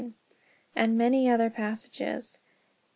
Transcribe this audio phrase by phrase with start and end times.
[0.75, 2.39] And many other passages.